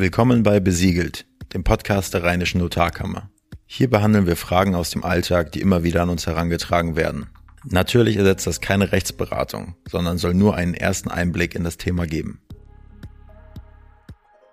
[0.00, 3.30] Willkommen bei Besiegelt, dem Podcast der Rheinischen Notarkammer.
[3.66, 7.30] Hier behandeln wir Fragen aus dem Alltag, die immer wieder an uns herangetragen werden.
[7.64, 12.40] Natürlich ersetzt das keine Rechtsberatung, sondern soll nur einen ersten Einblick in das Thema geben.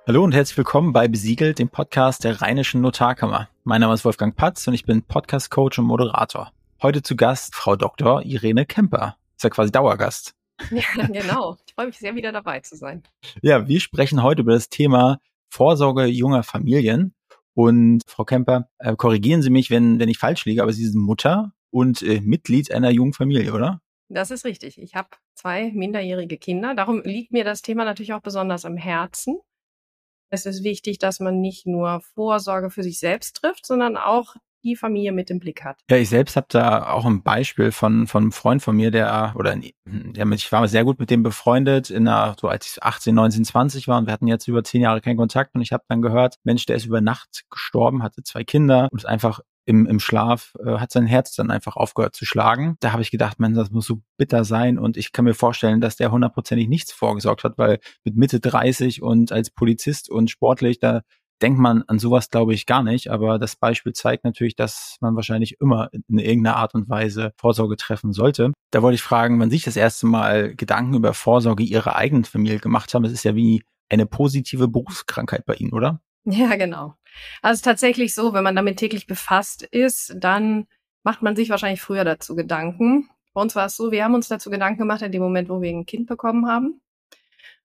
[0.08, 3.48] Hallo und herzlich willkommen bei Besiegelt, dem Podcast der Rheinischen Notarkammer.
[3.64, 6.54] Mein Name ist Wolfgang Patz und ich bin Podcast-Coach und Moderator.
[6.82, 8.24] Heute zu Gast Frau Dr.
[8.24, 9.18] Irene Kemper.
[9.38, 10.34] Ist ja quasi Dauergast.
[10.72, 11.58] Ja, genau.
[11.68, 13.04] Ich freue mich sehr, wieder dabei zu sein.
[13.44, 15.20] Ja, wir sprechen heute über das Thema
[15.50, 17.14] Vorsorge junger Familien.
[17.54, 21.00] Und Frau Kemper, äh, korrigieren Sie mich, wenn, wenn ich falsch liege, aber Sie sind
[21.00, 23.82] Mutter und äh, Mitglied einer jungen Familie, oder?
[24.10, 24.78] Das ist richtig.
[24.78, 26.76] Ich habe zwei minderjährige Kinder.
[26.76, 29.40] Darum liegt mir das Thema natürlich auch besonders am Herzen.
[30.30, 34.76] Es ist wichtig, dass man nicht nur Vorsorge für sich selbst trifft, sondern auch die
[34.76, 35.80] Familie mit im Blick hat.
[35.90, 39.34] Ja, ich selbst habe da auch ein Beispiel von, von einem Freund von mir, der,
[39.38, 42.84] oder der mit, ich war sehr gut mit dem befreundet, in einer, so als ich
[42.84, 45.72] 18, 19, 20 war und wir hatten jetzt über zehn Jahre keinen Kontakt und ich
[45.72, 49.40] habe dann gehört, Mensch, der ist über Nacht gestorben, hatte zwei Kinder und ist einfach
[49.66, 52.78] im, im Schlaf äh, hat sein Herz dann einfach aufgehört zu schlagen.
[52.80, 55.82] Da habe ich gedacht, man, das muss so bitter sein und ich kann mir vorstellen,
[55.82, 60.80] dass der hundertprozentig nichts vorgesorgt hat, weil mit Mitte 30 und als Polizist und sportlich,
[60.80, 61.02] da
[61.42, 63.10] denkt man an sowas, glaube ich, gar nicht.
[63.10, 67.76] Aber das Beispiel zeigt natürlich, dass man wahrscheinlich immer in irgendeiner Art und Weise Vorsorge
[67.76, 68.54] treffen sollte.
[68.72, 72.26] Da wollte ich fragen, wann Sie sich das erste Mal Gedanken über Vorsorge Ihrer eigenen
[72.26, 73.04] Familie gemacht haben.
[73.04, 76.02] Das ist ja wie eine positive Berufskrankheit bei Ihnen, oder?
[76.26, 76.96] Ja, genau.
[77.42, 80.66] Also tatsächlich so, wenn man damit täglich befasst ist, dann
[81.04, 83.10] macht man sich wahrscheinlich früher dazu Gedanken.
[83.34, 85.62] Bei uns war es so, wir haben uns dazu Gedanken gemacht in dem Moment, wo
[85.62, 86.82] wir ein Kind bekommen haben,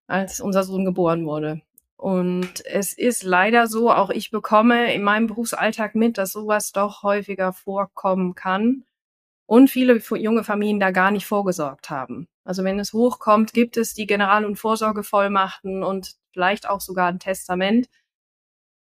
[0.05, 1.61] als unser Sohn geboren wurde.
[2.01, 7.03] Und es ist leider so, auch ich bekomme in meinem Berufsalltag mit, dass sowas doch
[7.03, 8.85] häufiger vorkommen kann
[9.45, 12.27] und viele junge Familien da gar nicht vorgesorgt haben.
[12.43, 17.19] Also wenn es hochkommt, gibt es die General- und Vorsorgevollmachten und vielleicht auch sogar ein
[17.19, 17.87] Testament.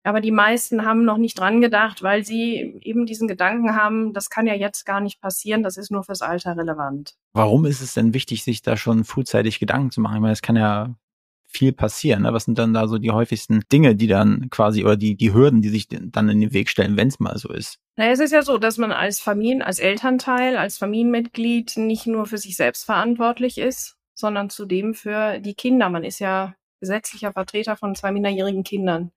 [0.03, 4.29] Aber die meisten haben noch nicht dran gedacht, weil sie eben diesen Gedanken haben, das
[4.29, 7.15] kann ja jetzt gar nicht passieren, das ist nur fürs Alter relevant.
[7.33, 10.17] Warum ist es denn wichtig, sich da schon frühzeitig Gedanken zu machen?
[10.17, 10.95] Ich meine, es kann ja
[11.47, 12.23] viel passieren.
[12.23, 12.33] Ne?
[12.33, 15.61] Was sind dann da so die häufigsten Dinge, die dann quasi oder die, die Hürden,
[15.61, 17.79] die sich dann in den Weg stellen, wenn es mal so ist?
[17.95, 22.25] Naja, es ist ja so, dass man als Familien, als Elternteil, als Familienmitglied nicht nur
[22.25, 25.89] für sich selbst verantwortlich ist, sondern zudem für die Kinder.
[25.89, 29.11] Man ist ja gesetzlicher Vertreter von zwei minderjährigen Kindern.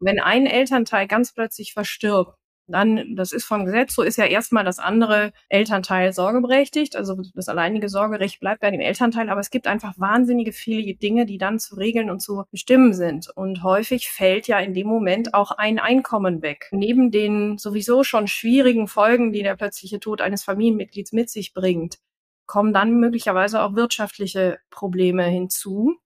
[0.00, 2.36] Wenn ein Elternteil ganz plötzlich verstirbt,
[2.66, 6.96] dann, das ist vom Gesetz, so ist ja erstmal das andere Elternteil sorgeberechtigt.
[6.96, 11.26] Also das alleinige Sorgerecht bleibt bei dem Elternteil, aber es gibt einfach wahnsinnige viele Dinge,
[11.26, 13.28] die dann zu regeln und zu bestimmen sind.
[13.34, 16.68] Und häufig fällt ja in dem Moment auch ein Einkommen weg.
[16.72, 21.98] Neben den sowieso schon schwierigen Folgen, die der plötzliche Tod eines Familienmitglieds mit sich bringt,
[22.46, 25.96] kommen dann möglicherweise auch wirtschaftliche Probleme hinzu.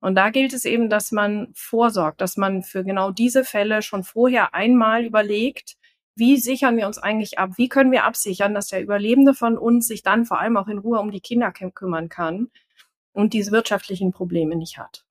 [0.00, 4.04] Und da gilt es eben, dass man vorsorgt, dass man für genau diese Fälle schon
[4.04, 5.76] vorher einmal überlegt,
[6.18, 7.52] wie sichern wir uns eigentlich ab?
[7.56, 10.78] Wie können wir absichern, dass der Überlebende von uns sich dann vor allem auch in
[10.78, 12.48] Ruhe um die Kinder kümmern kann
[13.12, 15.04] und diese wirtschaftlichen Probleme nicht hat?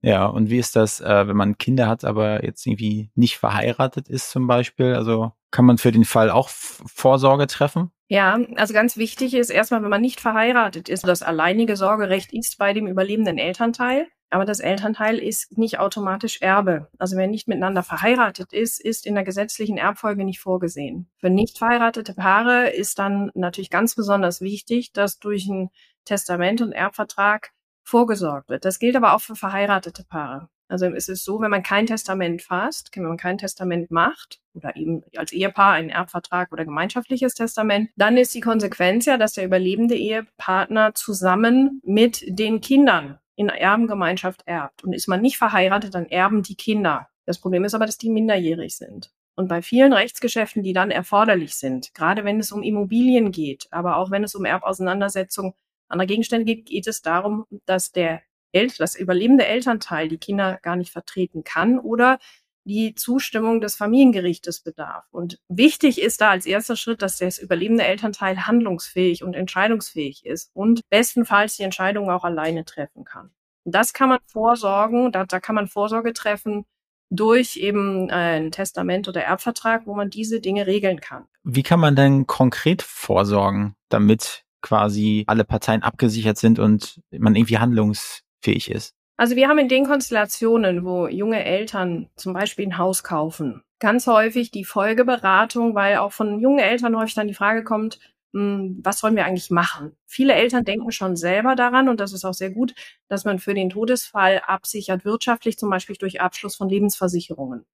[0.00, 4.08] Ja, und wie ist das, äh, wenn man Kinder hat, aber jetzt irgendwie nicht verheiratet
[4.08, 4.94] ist zum Beispiel?
[4.94, 7.90] Also kann man für den Fall auch Vorsorge treffen?
[8.06, 12.58] Ja, also ganz wichtig ist erstmal, wenn man nicht verheiratet ist, das alleinige Sorgerecht ist
[12.58, 14.06] bei dem überlebenden Elternteil.
[14.30, 16.88] Aber das Elternteil ist nicht automatisch Erbe.
[16.98, 21.08] Also wer nicht miteinander verheiratet ist, ist in der gesetzlichen Erbfolge nicht vorgesehen.
[21.18, 25.70] Für nicht verheiratete Paare ist dann natürlich ganz besonders wichtig, dass durch ein
[26.04, 27.52] Testament und Erbvertrag
[27.82, 28.64] vorgesorgt wird.
[28.64, 30.48] Das gilt aber auch für verheiratete Paare.
[30.68, 34.76] Also es ist so, wenn man kein Testament fasst, wenn man kein Testament macht oder
[34.76, 39.46] eben als Ehepaar einen Erbvertrag oder gemeinschaftliches Testament, dann ist die Konsequenz ja, dass der
[39.46, 44.82] überlebende Ehepartner zusammen mit den Kindern in Erbengemeinschaft erbt.
[44.82, 47.08] Und ist man nicht verheiratet, dann erben die Kinder.
[47.24, 49.12] Das Problem ist aber, dass die minderjährig sind.
[49.36, 53.96] Und bei vielen Rechtsgeschäften, die dann erforderlich sind, gerade wenn es um Immobilien geht, aber
[53.96, 55.54] auch wenn es um Erbauseinandersetzung
[55.86, 60.74] anderer Gegenstände geht, geht es darum, dass der El das überlebende Elternteil die Kinder gar
[60.74, 62.18] nicht vertreten kann oder
[62.68, 65.04] die Zustimmung des Familiengerichtes bedarf.
[65.10, 70.50] Und wichtig ist da als erster Schritt, dass das überlebende Elternteil handlungsfähig und entscheidungsfähig ist
[70.54, 73.30] und bestenfalls die Entscheidung auch alleine treffen kann.
[73.64, 76.64] Und das kann man vorsorgen, da, da kann man Vorsorge treffen
[77.10, 81.24] durch eben ein Testament oder Erbvertrag, wo man diese Dinge regeln kann.
[81.42, 87.58] Wie kann man denn konkret vorsorgen, damit quasi alle Parteien abgesichert sind und man irgendwie
[87.58, 88.97] handlungsfähig ist?
[89.20, 94.06] Also wir haben in den Konstellationen, wo junge Eltern zum Beispiel ein Haus kaufen, ganz
[94.06, 97.98] häufig die Folgeberatung, weil auch von jungen Eltern häufig dann die Frage kommt,
[98.32, 99.96] hm, was sollen wir eigentlich machen?
[100.06, 102.74] Viele Eltern denken schon selber daran, und das ist auch sehr gut,
[103.08, 107.66] dass man für den Todesfall absichert, wirtschaftlich zum Beispiel durch Abschluss von Lebensversicherungen.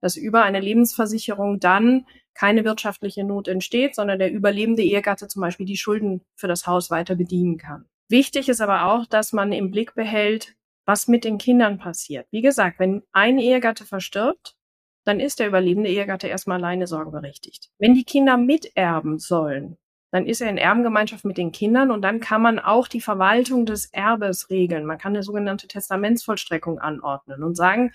[0.00, 5.66] Dass über eine Lebensversicherung dann keine wirtschaftliche Not entsteht, sondern der überlebende Ehegatte zum Beispiel
[5.66, 7.86] die Schulden für das Haus weiter bedienen kann.
[8.08, 10.54] Wichtig ist aber auch, dass man im Blick behält,
[10.86, 12.26] was mit den Kindern passiert.
[12.30, 14.56] Wie gesagt, wenn ein Ehegatte verstirbt,
[15.04, 17.70] dann ist der überlebende Ehegatte erstmal alleine sorgeberechtigt.
[17.78, 19.76] Wenn die Kinder miterben sollen,
[20.10, 23.66] dann ist er in Erbengemeinschaft mit den Kindern und dann kann man auch die Verwaltung
[23.66, 24.86] des Erbes regeln.
[24.86, 27.92] Man kann eine sogenannte Testamentsvollstreckung anordnen und sagen,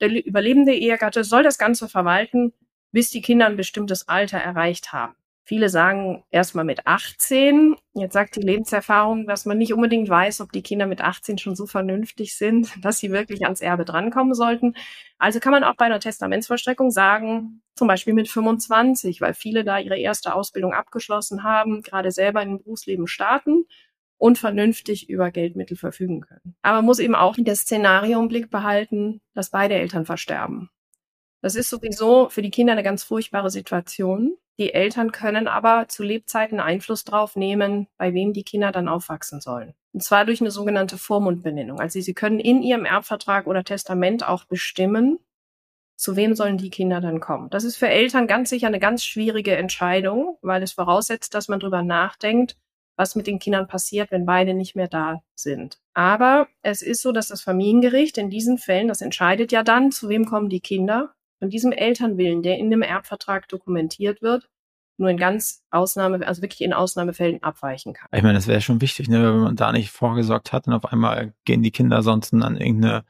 [0.00, 2.52] der überlebende Ehegatte soll das Ganze verwalten,
[2.92, 5.14] bis die Kinder ein bestimmtes Alter erreicht haben.
[5.44, 7.74] Viele sagen erstmal mit 18.
[7.94, 11.56] Jetzt sagt die Lebenserfahrung, dass man nicht unbedingt weiß, ob die Kinder mit 18 schon
[11.56, 14.74] so vernünftig sind, dass sie wirklich ans Erbe drankommen sollten.
[15.18, 19.78] Also kann man auch bei einer Testamentsvollstreckung sagen, zum Beispiel mit 25, weil viele da
[19.78, 23.64] ihre erste Ausbildung abgeschlossen haben, gerade selber im Berufsleben starten
[24.18, 26.54] und vernünftig über Geldmittel verfügen können.
[26.62, 30.70] Aber man muss eben auch das Szenario im Blick behalten, dass beide Eltern versterben.
[31.42, 34.36] Das ist sowieso für die Kinder eine ganz furchtbare Situation.
[34.58, 39.40] Die Eltern können aber zu Lebzeiten Einfluss drauf nehmen, bei wem die Kinder dann aufwachsen
[39.40, 39.74] sollen.
[39.92, 41.80] Und zwar durch eine sogenannte Vormundbenennung.
[41.80, 45.18] Also sie können in ihrem Erbvertrag oder Testament auch bestimmen,
[45.96, 47.50] zu wem sollen die Kinder dann kommen.
[47.50, 51.58] Das ist für Eltern ganz sicher eine ganz schwierige Entscheidung, weil es voraussetzt, dass man
[51.58, 52.56] drüber nachdenkt,
[52.96, 55.80] was mit den Kindern passiert, wenn beide nicht mehr da sind.
[55.92, 60.08] Aber es ist so, dass das Familiengericht in diesen Fällen, das entscheidet ja dann, zu
[60.08, 64.48] wem kommen die Kinder von diesem Elternwillen, der in dem Erbvertrag dokumentiert wird,
[64.96, 68.06] nur in ganz Ausnahme, also wirklich in Ausnahmefällen abweichen kann.
[68.12, 70.84] Ich meine, das wäre schon wichtig, ne, wenn man da nicht vorgesorgt hat und auf
[70.84, 73.04] einmal gehen die Kinder sonst an irgendeine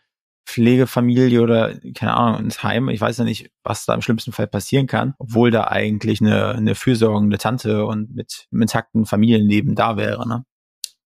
[0.46, 2.88] Pflegefamilie oder keine Ahnung ins Heim.
[2.88, 6.52] Ich weiß ja nicht, was da im schlimmsten Fall passieren kann, obwohl da eigentlich eine,
[6.52, 10.26] eine fürsorgende Tante und mit einem intakten Familienleben da wäre.
[10.26, 10.46] Ne?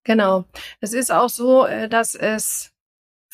[0.05, 0.45] Genau.
[0.79, 2.71] Es ist auch so, äh, dass es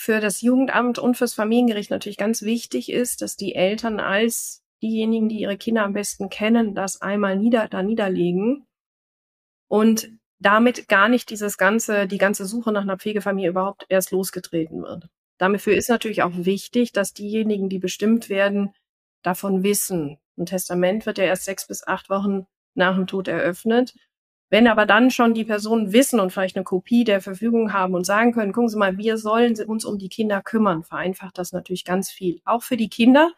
[0.04, 5.30] für das Jugendamt und fürs Familiengericht natürlich ganz wichtig ist, dass die Eltern als diejenigen,
[5.30, 8.68] die ihre Kinder am besten kennen, das einmal nieder, da niederlegen
[9.70, 14.84] und damit gar nicht dieses ganze, die ganze Suche nach einer Pflegefamilie überhaupt erst losgetreten
[14.84, 15.08] wird.
[15.38, 18.74] Dafür ist natürlich auch wichtig, dass diejenigen, die bestimmt werden,
[19.22, 20.18] davon wissen.
[20.38, 22.46] Ein Testament wird ja erst sechs bis acht Wochen
[22.76, 23.94] nach dem Tod eröffnet.
[24.54, 28.06] Wenn aber dann schon die Personen wissen und vielleicht eine Kopie der Verfügung haben und
[28.06, 31.86] sagen können, gucken Sie mal, wir sollen uns um die Kinder kümmern, vereinfacht das natürlich
[31.86, 32.40] ganz viel.
[32.46, 33.32] Auch für die Kinder,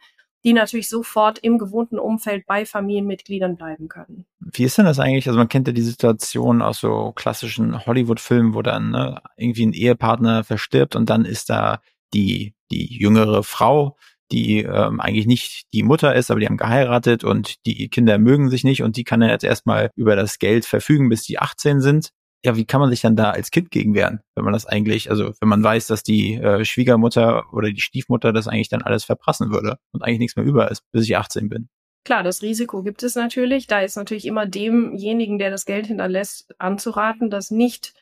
[0.43, 4.25] die natürlich sofort im gewohnten Umfeld bei Familienmitgliedern bleiben können.
[4.41, 5.25] Wie ist denn das eigentlich?
[5.29, 9.71] Also man kennt ja die Situation aus so klassischen Hollywood-Filmen, wo dann ne, irgendwie ein
[9.71, 11.79] Ehepartner verstirbt und dann ist da
[12.13, 13.95] die, die jüngere Frau,
[14.31, 18.49] die ähm, eigentlich nicht die Mutter ist, aber die haben geheiratet und die Kinder mögen
[18.49, 21.81] sich nicht und die kann dann jetzt erstmal über das Geld verfügen, bis die 18
[21.81, 22.09] sind.
[22.43, 25.09] Ja, wie kann man sich dann da als Kind gegen wehren, wenn man das eigentlich,
[25.09, 29.03] also wenn man weiß, dass die äh, Schwiegermutter oder die Stiefmutter das eigentlich dann alles
[29.03, 31.69] verprassen würde und eigentlich nichts mehr über ist, bis ich 18 bin?
[32.03, 33.65] Klar, das Risiko gibt es natürlich.
[33.65, 37.95] Da ist natürlich immer demjenigen, der das Geld hinterlässt, anzuraten, dass nicht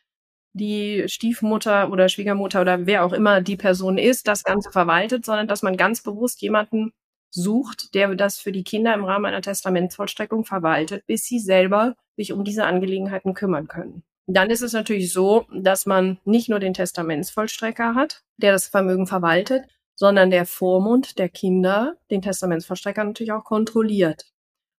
[0.54, 5.48] die Stiefmutter oder Schwiegermutter oder wer auch immer die Person ist, das Ganze verwaltet, sondern
[5.48, 6.94] dass man ganz bewusst jemanden
[7.32, 12.32] sucht, der das für die Kinder im Rahmen einer Testamentsvollstreckung verwaltet, bis sie selber sich
[12.32, 14.04] um diese Angelegenheiten kümmern können.
[14.28, 19.08] Dann ist es natürlich so, dass man nicht nur den Testamentsvollstrecker hat, der das Vermögen
[19.08, 19.66] verwaltet,
[19.96, 24.33] sondern der Vormund der Kinder den Testamentsvollstrecker natürlich auch kontrolliert.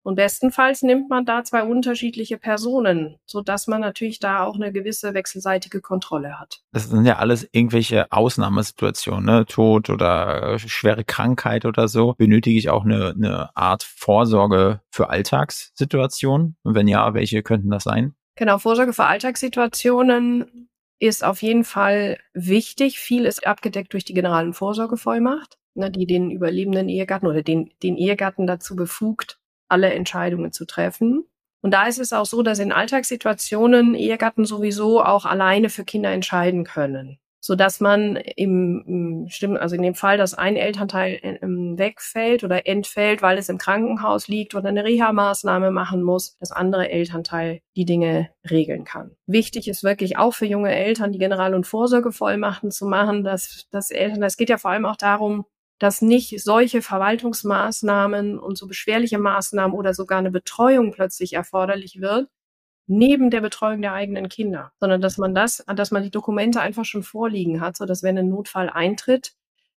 [0.04, 4.74] Und bestenfalls nimmt man da zwei unterschiedliche Personen, so dass man natürlich da auch eine
[4.74, 6.62] gewisse wechselseitige Kontrolle hat.
[6.74, 9.46] Das sind ja alles irgendwelche Ausnahmesituationen, ne?
[9.46, 12.16] Tod oder schwere Krankheit oder so.
[12.18, 16.58] Benötige ich auch eine, eine Art Vorsorge für Alltagssituationen?
[16.64, 18.14] Und wenn ja, welche könnten das sein?
[18.36, 20.70] Genau, Vorsorge für Alltagssituationen
[21.00, 23.00] ist auf jeden Fall wichtig.
[23.00, 27.96] Viel ist abgedeckt durch die generalen Vorsorgevollmacht, ne, die den überlebenden Ehegatten oder den, den
[27.96, 31.26] Ehegatten dazu befugt, alle Entscheidungen zu treffen.
[31.64, 36.12] Und da ist es auch so, dass in Alltagssituationen Ehegatten sowieso auch alleine für Kinder
[36.12, 41.78] entscheiden können, so dass man im, im also in dem Fall, dass ein Elternteil ähm,
[41.78, 46.90] wegfällt oder entfällt, weil es im Krankenhaus liegt oder eine Reha-Maßnahme machen muss, das andere
[46.90, 49.12] Elternteil die Dinge regeln kann.
[49.26, 53.90] Wichtig ist wirklich auch für junge Eltern die General- und Vorsorgevollmachten zu machen, dass, dass
[53.90, 55.46] Eltern, es geht ja vor allem auch darum,
[55.84, 62.30] dass nicht solche Verwaltungsmaßnahmen und so beschwerliche Maßnahmen oder sogar eine Betreuung plötzlich erforderlich wird,
[62.88, 66.86] neben der Betreuung der eigenen Kinder, sondern dass man das, dass man die Dokumente einfach
[66.86, 69.34] schon vorliegen hat, so dass wenn ein Notfall eintritt,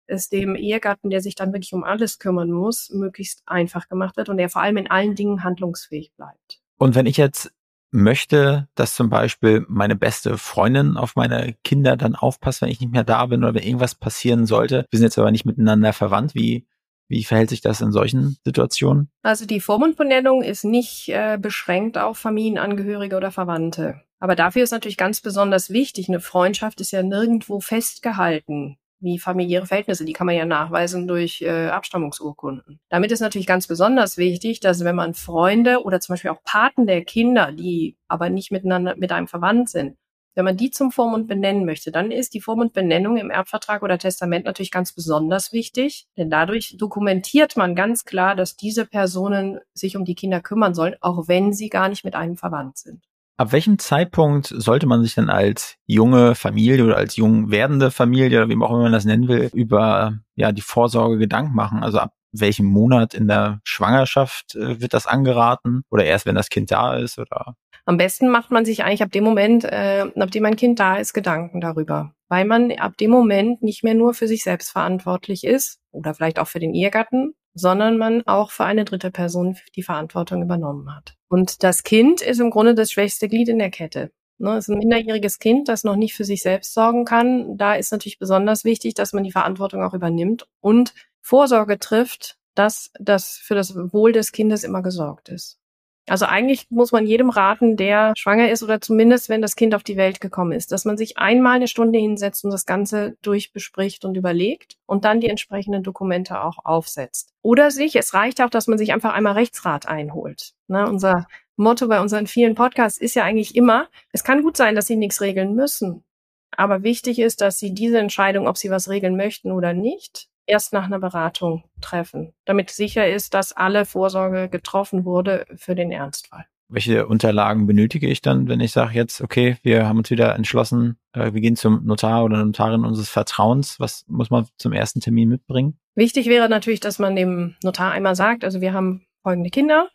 [0.05, 4.29] es dem Ehegatten, der sich dann wirklich um alles kümmern muss, möglichst einfach gemacht wird
[4.29, 6.61] und er vor allem in allen Dingen handlungsfähig bleibt.
[6.77, 7.51] Und wenn ich jetzt
[7.91, 12.91] möchte, dass zum Beispiel meine beste Freundin auf meine Kinder dann aufpasst, wenn ich nicht
[12.91, 14.85] mehr da bin oder wenn irgendwas passieren sollte.
[14.89, 16.35] Wir sind jetzt aber nicht miteinander verwandt.
[16.35, 16.67] Wie,
[17.07, 19.09] wie verhält sich das in solchen Situationen?
[19.21, 24.01] Also die Vormundbenennung ist nicht äh, beschränkt auf Familienangehörige oder Verwandte.
[24.19, 29.65] Aber dafür ist natürlich ganz besonders wichtig, eine Freundschaft ist ja nirgendwo festgehalten wie familiäre
[29.65, 32.79] Verhältnisse, die kann man ja nachweisen durch äh, Abstammungsurkunden.
[32.89, 36.87] Damit ist natürlich ganz besonders wichtig, dass wenn man Freunde oder zum Beispiel auch Paten
[36.87, 39.97] der Kinder, die aber nicht miteinander mit einem verwandt sind,
[40.35, 44.45] wenn man die zum Vormund benennen möchte, dann ist die Vormundbenennung im Erbvertrag oder Testament
[44.45, 50.03] natürlich ganz besonders wichtig, denn dadurch dokumentiert man ganz klar, dass diese Personen sich um
[50.03, 53.01] die Kinder kümmern sollen, auch wenn sie gar nicht mit einem verwandt sind.
[53.37, 58.39] Ab welchem Zeitpunkt sollte man sich denn als junge Familie oder als jung werdende Familie
[58.39, 61.83] oder wie auch immer man das nennen will, über ja die Vorsorge Gedanken machen?
[61.83, 66.49] Also ab welchem Monat in der Schwangerschaft äh, wird das angeraten oder erst wenn das
[66.49, 67.55] Kind da ist oder?
[67.85, 70.95] Am besten macht man sich eigentlich ab dem Moment, äh, ab dem ein Kind da
[70.95, 75.43] ist, Gedanken darüber, weil man ab dem Moment nicht mehr nur für sich selbst verantwortlich
[75.43, 79.83] ist oder vielleicht auch für den Ehegatten, sondern man auch für eine dritte Person die
[79.83, 81.15] Verantwortung übernommen hat.
[81.35, 84.09] Und das Kind ist im Grunde das schwächste Glied in der Kette.
[84.37, 87.57] Ne, ist ein minderjähriges Kind, das noch nicht für sich selbst sorgen kann.
[87.57, 92.89] Da ist natürlich besonders wichtig, dass man die Verantwortung auch übernimmt und Vorsorge trifft, dass
[93.01, 95.59] das für das Wohl des Kindes immer gesorgt ist.
[96.07, 99.83] Also eigentlich muss man jedem raten, der schwanger ist oder zumindest, wenn das Kind auf
[99.83, 104.05] die Welt gekommen ist, dass man sich einmal eine Stunde hinsetzt und das Ganze durchbespricht
[104.05, 107.33] und überlegt und dann die entsprechenden Dokumente auch aufsetzt.
[107.41, 110.53] Oder sich, es reicht auch, dass man sich einfach einmal Rechtsrat einholt.
[110.67, 114.75] Ne, unser Motto bei unseren vielen Podcasts ist ja eigentlich immer, es kann gut sein,
[114.75, 116.03] dass Sie nichts regeln müssen.
[116.51, 120.73] Aber wichtig ist, dass Sie diese Entscheidung, ob Sie was regeln möchten oder nicht, erst
[120.73, 126.45] nach einer Beratung treffen, damit sicher ist, dass alle Vorsorge getroffen wurde für den Ernstfall.
[126.67, 130.97] Welche Unterlagen benötige ich dann, wenn ich sage jetzt, okay, wir haben uns wieder entschlossen,
[131.13, 133.79] äh, wir gehen zum Notar oder Notarin unseres Vertrauens.
[133.79, 135.77] Was muss man zum ersten Termin mitbringen?
[135.93, 139.89] Wichtig wäre natürlich, dass man dem Notar einmal sagt, also wir haben folgende Kinder.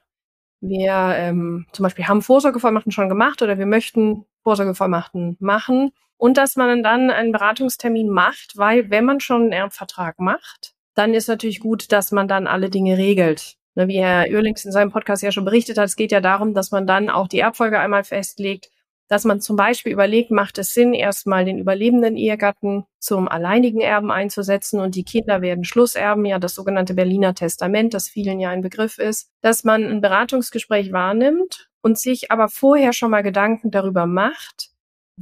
[0.60, 5.90] Wir ähm, zum Beispiel haben Vorsorgevollmachten schon gemacht oder wir möchten Vorsorgevollmachten machen
[6.20, 11.14] und dass man dann einen Beratungstermin macht, weil wenn man schon einen Erbvertrag macht, dann
[11.14, 13.54] ist natürlich gut, dass man dann alle Dinge regelt.
[13.74, 16.52] Ne, wie Herr Oerlings in seinem Podcast ja schon berichtet hat, es geht ja darum,
[16.52, 18.68] dass man dann auch die Erbfolge einmal festlegt,
[19.08, 24.10] dass man zum Beispiel überlegt, macht es Sinn, erstmal den überlebenden Ehegatten zum alleinigen Erben
[24.10, 28.60] einzusetzen und die Kinder werden Schlusserben, ja das sogenannte Berliner Testament, das vielen ja ein
[28.60, 34.04] Begriff ist, dass man ein Beratungsgespräch wahrnimmt und sich aber vorher schon mal Gedanken darüber
[34.04, 34.70] macht,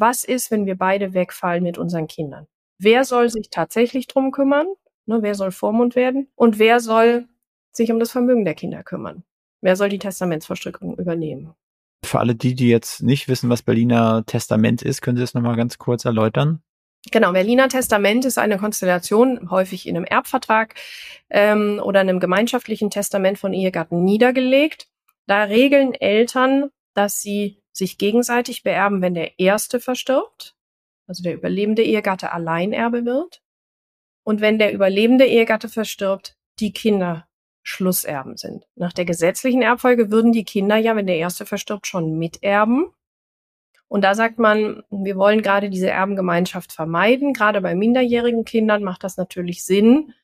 [0.01, 2.47] was ist, wenn wir beide wegfallen mit unseren Kindern?
[2.79, 4.67] Wer soll sich tatsächlich drum kümmern?
[5.07, 6.29] Ne, wer soll Vormund werden?
[6.37, 7.27] Und wer soll
[7.73, 9.25] sich um das Vermögen der Kinder kümmern?
[9.61, 11.55] Wer soll die Testamentsverstrickung übernehmen?
[12.05, 15.57] Für alle die, die jetzt nicht wissen, was Berliner Testament ist, können Sie das nochmal
[15.57, 16.63] ganz kurz erläutern?
[17.11, 20.75] Genau, Berliner Testament ist eine Konstellation, häufig in einem Erbvertrag
[21.31, 24.89] ähm, oder einem gemeinschaftlichen Testament von Ehegatten niedergelegt.
[25.27, 30.55] Da regeln Eltern, dass sie sich gegenseitig beerben, wenn der Erste verstirbt,
[31.07, 33.43] also der überlebende Ehegatte Alleinerbe wird,
[34.25, 37.27] und wenn der überlebende Ehegatte verstirbt, die Kinder
[37.63, 38.67] Schlusserben sind.
[38.77, 42.87] Nach der gesetzlichen Erbfolge würden die Kinder ja, wenn der Erste verstirbt, schon miterben.
[43.89, 47.35] Und da sagt man, wir wollen gerade diese Erbengemeinschaft vermeiden.
[47.35, 50.15] Gerade bei minderjährigen Kindern macht das natürlich Sinn,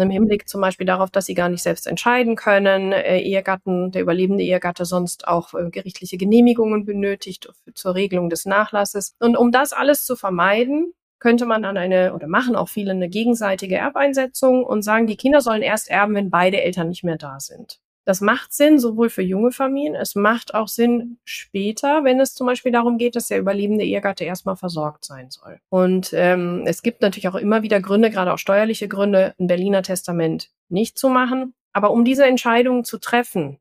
[0.00, 4.02] im Hinblick zum Beispiel darauf, dass sie gar nicht selbst entscheiden können, äh, Ehegatten, der
[4.02, 9.14] überlebende Ehegatte sonst auch äh, gerichtliche Genehmigungen benötigt zur Regelung des Nachlasses.
[9.18, 13.08] Und um das alles zu vermeiden, könnte man an eine, oder machen auch viele eine
[13.08, 17.38] gegenseitige Erbeinsetzung und sagen, die Kinder sollen erst erben, wenn beide Eltern nicht mehr da
[17.38, 17.81] sind.
[18.04, 22.48] Das macht Sinn, sowohl für junge Familien, es macht auch Sinn später, wenn es zum
[22.48, 25.60] Beispiel darum geht, dass der überlebende Ehegatte erstmal versorgt sein soll.
[25.68, 29.82] Und ähm, es gibt natürlich auch immer wieder Gründe, gerade auch steuerliche Gründe, ein Berliner
[29.82, 31.54] Testament nicht zu machen.
[31.72, 33.58] Aber um diese Entscheidung zu treffen,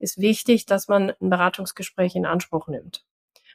[0.00, 3.04] ist wichtig, dass man ein Beratungsgespräch in Anspruch nimmt.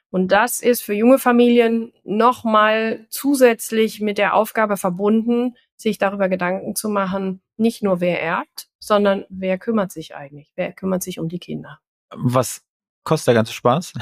[0.09, 6.75] Und das ist für junge Familien nochmal zusätzlich mit der Aufgabe verbunden, sich darüber Gedanken
[6.75, 10.51] zu machen, nicht nur wer erbt, sondern wer kümmert sich eigentlich?
[10.55, 11.79] Wer kümmert sich um die Kinder?
[12.15, 12.63] Was
[13.03, 13.93] kostet der ganze Spaß?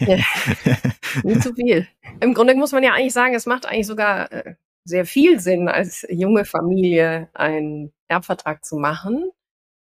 [0.00, 0.16] Ja,
[1.22, 1.86] nicht zu viel.
[2.20, 5.68] Im Grunde muss man ja eigentlich sagen, es macht eigentlich sogar äh, sehr viel Sinn,
[5.68, 9.30] als junge Familie einen Erbvertrag zu machen.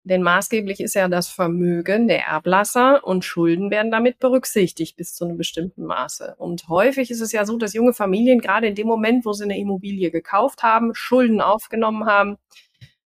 [0.03, 5.25] Denn maßgeblich ist ja das Vermögen der Erblasser und Schulden werden damit berücksichtigt bis zu
[5.25, 6.33] einem bestimmten Maße.
[6.39, 9.43] Und häufig ist es ja so, dass junge Familien gerade in dem Moment, wo sie
[9.43, 12.37] eine Immobilie gekauft haben, Schulden aufgenommen haben,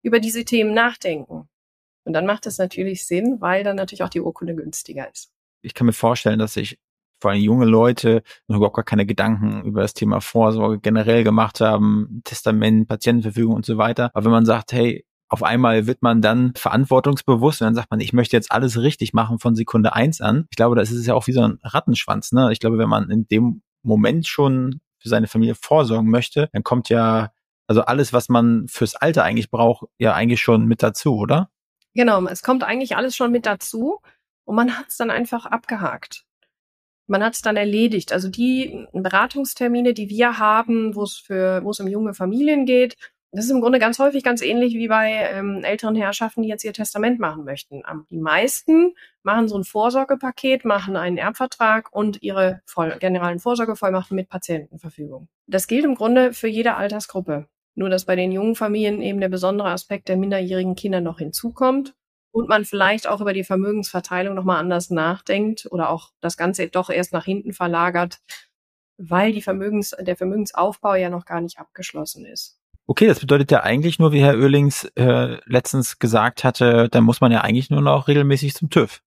[0.02, 1.48] über diese Themen nachdenken.
[2.04, 5.32] Und dann macht es natürlich Sinn, weil dann natürlich auch die Urkunde günstiger ist.
[5.62, 6.80] ich kann mir vorstellen, dass sich
[7.22, 11.62] vor allem junge Leute noch überhaupt gar keine Gedanken über das Thema Vorsorge generell gemacht
[11.62, 14.10] haben, Testament, Patientenverfügung und so weiter.
[14.14, 18.02] Aber wenn man sagt, hey, auf einmal wird man dann verantwortungsbewusst und dann sagt man,
[18.02, 20.48] ich möchte jetzt alles richtig machen von Sekunde eins an.
[20.50, 22.34] Ich glaube, das ist ja auch wie so ein Rattenschwanz.
[22.34, 22.52] Ne?
[22.52, 26.90] Ich glaube, wenn man in dem Moment schon für seine Familie vorsorgen möchte, dann kommt
[26.90, 27.32] ja
[27.72, 31.50] also alles, was man fürs Alter eigentlich braucht, ja eigentlich schon mit dazu, oder?
[31.94, 34.02] Genau, es kommt eigentlich alles schon mit dazu
[34.44, 36.26] und man hat es dann einfach abgehakt.
[37.08, 38.12] Man hat es dann erledigt.
[38.12, 42.98] Also die Beratungstermine, die wir haben, wo es für, wo es um junge Familien geht,
[43.34, 46.66] das ist im Grunde ganz häufig ganz ähnlich wie bei ähm, älteren Herrschaften, die jetzt
[46.66, 47.82] ihr Testament machen möchten.
[48.10, 54.28] Die meisten machen so ein Vorsorgepaket, machen einen Erbvertrag und ihre Voll generalen Vorsorgevollmachten mit
[54.28, 55.30] Patientenverfügung.
[55.48, 57.48] Das gilt im Grunde für jede Altersgruppe.
[57.76, 61.94] Nur dass bei den jungen Familien eben der besondere Aspekt der minderjährigen Kinder noch hinzukommt
[62.32, 66.90] und man vielleicht auch über die Vermögensverteilung nochmal anders nachdenkt oder auch das Ganze doch
[66.90, 68.20] erst nach hinten verlagert,
[68.98, 72.58] weil die Vermögens, der Vermögensaufbau ja noch gar nicht abgeschlossen ist.
[72.88, 77.22] Okay, das bedeutet ja eigentlich nur, wie Herr Oehlings äh, letztens gesagt hatte, da muss
[77.22, 79.02] man ja eigentlich nur noch regelmäßig zum TÜV.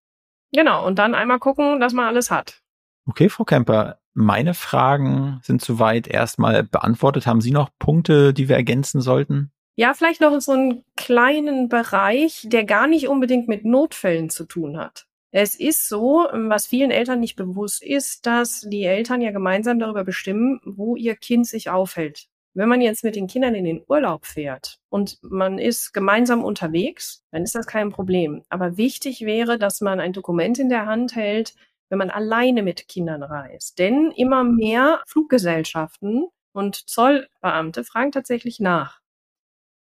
[0.52, 2.62] Genau, und dann einmal gucken, dass man alles hat.
[3.06, 7.26] Okay, Frau Kemper, meine Fragen sind soweit erstmal beantwortet.
[7.26, 9.50] Haben Sie noch Punkte, die wir ergänzen sollten?
[9.76, 14.78] Ja, vielleicht noch so einen kleinen Bereich, der gar nicht unbedingt mit Notfällen zu tun
[14.78, 15.06] hat.
[15.33, 20.04] Es ist so, was vielen Eltern nicht bewusst ist, dass die Eltern ja gemeinsam darüber
[20.04, 22.28] bestimmen, wo ihr Kind sich aufhält.
[22.56, 27.25] Wenn man jetzt mit den Kindern in den Urlaub fährt und man ist gemeinsam unterwegs,
[27.33, 28.44] dann ist das kein Problem.
[28.49, 31.54] Aber wichtig wäre, dass man ein Dokument in der Hand hält,
[31.88, 33.78] wenn man alleine mit Kindern reist.
[33.78, 39.00] Denn immer mehr Fluggesellschaften und Zollbeamte fragen tatsächlich nach.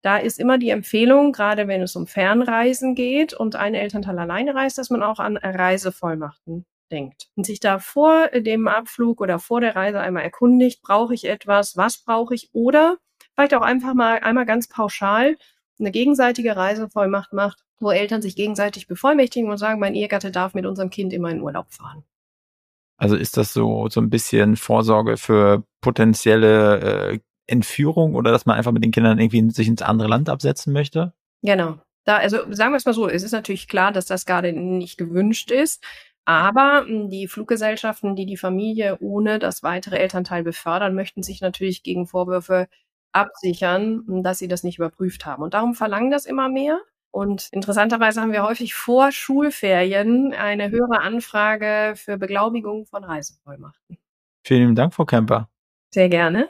[0.02, 4.54] Da ist immer die Empfehlung, gerade wenn es um Fernreisen geht und ein Elternteil alleine
[4.54, 9.60] reist, dass man auch an Reisevollmachten denkt und sich da vor dem Abflug oder vor
[9.60, 12.96] der Reise einmal erkundigt, brauche ich etwas, was brauche ich oder
[13.34, 15.36] vielleicht auch einfach mal einmal ganz pauschal
[15.80, 20.66] eine gegenseitige Reisevollmacht macht, wo Eltern sich gegenseitig bevollmächtigen und sagen, mein Ehegatte darf mit
[20.66, 22.04] unserem Kind immer in Urlaub fahren.
[22.98, 28.56] Also ist das so so ein bisschen Vorsorge für potenzielle äh, Entführung oder dass man
[28.56, 31.14] einfach mit den Kindern irgendwie sich ins andere Land absetzen möchte?
[31.42, 31.78] Genau.
[32.04, 34.98] Da, also sagen wir es mal so, es ist natürlich klar, dass das gerade nicht
[34.98, 35.82] gewünscht ist.
[36.24, 41.82] Aber hm, die Fluggesellschaften, die die Familie ohne das weitere Elternteil befördern, möchten sich natürlich
[41.82, 42.68] gegen Vorwürfe
[43.12, 45.42] absichern, dass sie das nicht überprüft haben.
[45.42, 46.80] Und darum verlangen das immer mehr.
[47.12, 53.98] Und interessanterweise haben wir häufig vor Schulferien eine höhere Anfrage für Beglaubigung von Reisevollmachten.
[54.44, 55.48] Vielen Dank, Frau Kemper.
[55.92, 56.48] Sehr gerne.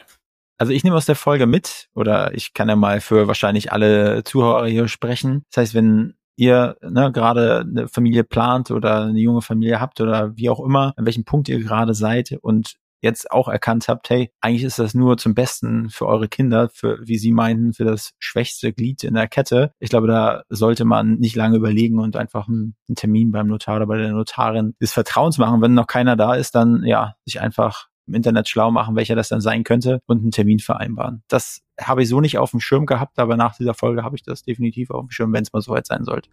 [0.59, 4.23] Also ich nehme aus der Folge mit, oder ich kann ja mal für wahrscheinlich alle
[4.25, 5.44] Zuhörer hier sprechen.
[5.51, 10.37] Das heißt, wenn ihr ne, gerade eine Familie plant oder eine junge Familie habt oder
[10.37, 14.31] wie auch immer, an welchem Punkt ihr gerade seid und jetzt auch erkannt habt, hey,
[14.41, 18.13] eigentlich ist das nur zum Besten für eure Kinder, für, wie sie meinten, für das
[18.19, 19.73] schwächste Glied in der Kette.
[19.79, 23.77] Ich glaube, da sollte man nicht lange überlegen und einfach einen, einen Termin beim Notar
[23.77, 25.63] oder bei der Notarin des Vertrauens machen.
[25.63, 29.29] Wenn noch keiner da ist, dann ja, sich einfach im Internet schlau machen, welcher das
[29.29, 31.23] dann sein könnte und einen Termin vereinbaren.
[31.29, 34.23] Das habe ich so nicht auf dem Schirm gehabt, aber nach dieser Folge habe ich
[34.23, 36.29] das definitiv auf dem Schirm, wenn es mal soweit sein sollte.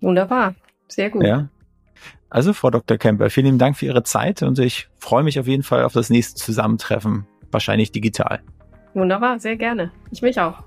[0.00, 0.54] Wunderbar.
[0.88, 1.24] Sehr gut.
[1.24, 1.48] Ja.
[2.30, 2.98] Also, Frau Dr.
[2.98, 5.94] Kemper, vielen lieben Dank für Ihre Zeit und ich freue mich auf jeden Fall auf
[5.94, 8.40] das nächste Zusammentreffen, wahrscheinlich digital.
[8.94, 9.92] Wunderbar, sehr gerne.
[10.10, 10.64] Ich mich auch.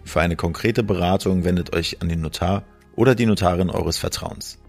[0.04, 2.63] Für eine konkrete Beratung wendet euch an den Notar
[2.96, 4.60] oder die Notarin eures Vertrauens.